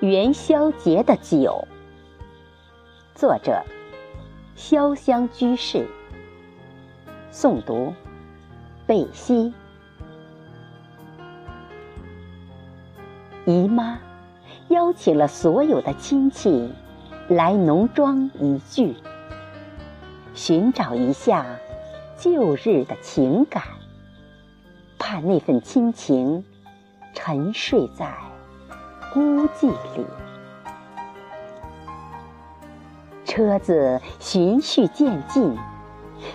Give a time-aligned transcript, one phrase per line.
[0.00, 1.66] 元宵节的酒，
[3.14, 3.62] 作者：
[4.54, 5.86] 潇湘居士。
[7.32, 7.94] 诵读：
[8.86, 9.54] 贝西。
[13.46, 13.98] 姨妈
[14.68, 16.70] 邀请了所有的亲戚
[17.28, 18.94] 来农庄一聚，
[20.34, 21.46] 寻找一下
[22.18, 23.62] 旧日的情感，
[24.98, 26.44] 怕那份亲情
[27.14, 28.14] 沉睡在。
[29.16, 30.04] 孤寂里，
[33.24, 35.56] 车子循序渐进，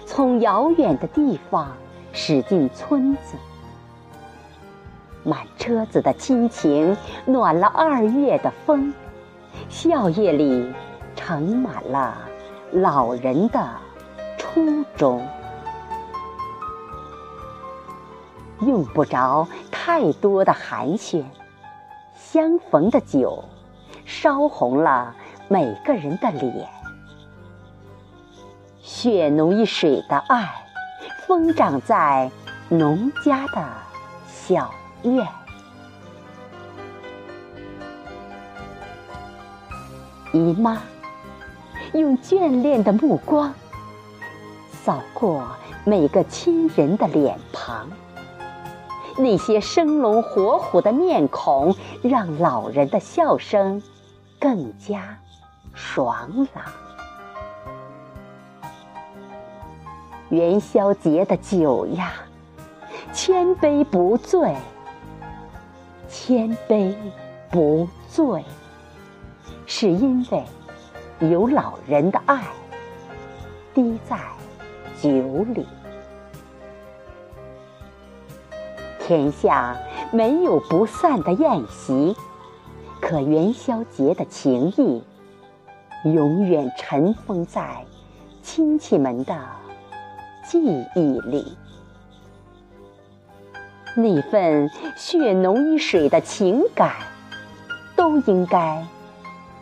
[0.07, 1.71] 从遥远的地方
[2.11, 3.37] 驶进村子。
[5.23, 8.91] 满车子的亲情，暖了二月的风，
[9.69, 10.73] 笑靥里
[11.15, 12.17] 盛满了
[12.71, 13.63] 老人的
[14.39, 15.23] 初衷。
[18.61, 21.23] 用不着太多的寒暄。
[22.31, 23.43] 相逢的酒，
[24.05, 25.13] 烧红了
[25.49, 26.65] 每个人的脸。
[28.81, 30.49] 血浓于水的爱，
[31.27, 32.31] 疯长在
[32.69, 33.67] 农家的
[34.29, 35.27] 小院。
[40.31, 40.81] 姨妈
[41.91, 43.53] 用眷恋的目光，
[44.71, 45.45] 扫过
[45.83, 47.89] 每个亲人的脸庞。
[49.21, 53.79] 那些生龙活虎的面孔，让老人的笑声
[54.39, 55.19] 更加
[55.75, 56.65] 爽朗。
[60.29, 62.13] 元宵节的酒呀，
[63.13, 64.55] 千杯不醉，
[66.09, 66.97] 千杯
[67.51, 68.43] 不醉，
[69.67, 70.43] 是因为
[71.29, 72.41] 有老人的爱
[73.75, 74.17] 滴在
[74.99, 75.11] 酒
[75.53, 75.67] 里。
[79.03, 79.75] 天下
[80.11, 82.15] 没有不散的宴席，
[83.01, 85.03] 可元宵节的情谊，
[86.05, 87.85] 永远尘封在
[88.41, 89.35] 亲戚们的
[90.45, 90.59] 记
[90.95, 91.57] 忆里。
[93.95, 96.93] 那份血浓于水的情感，
[97.95, 98.85] 都应该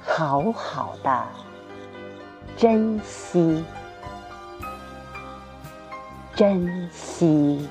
[0.01, 1.23] 好好的
[2.55, 3.63] 珍惜，
[6.35, 7.67] 珍惜。